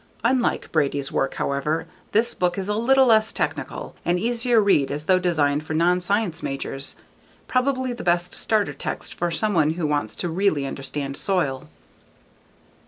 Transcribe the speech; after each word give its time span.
Unlike 0.23 0.71
Brady's 0.71 1.11
work 1.11 1.35
however, 1.35 1.85
this 2.11 2.33
book 2.33 2.57
is 2.57 2.67
a 2.67 2.73
little 2.73 3.05
less 3.05 3.31
technical, 3.31 3.95
an 4.03 4.17
easier 4.17 4.59
read 4.59 4.89
as 4.89 5.03
though 5.05 5.19
designed 5.19 5.63
for 5.63 5.75
non 5.75 6.01
science 6.01 6.41
majors. 6.41 6.95
Probably 7.47 7.93
the 7.93 8.03
best 8.03 8.33
starter 8.33 8.73
text 8.73 9.13
for 9.13 9.29
someone 9.29 9.73
who 9.73 9.85
wants 9.85 10.15
to 10.15 10.27
really 10.27 10.65
understand 10.65 11.17
soil. 11.17 11.69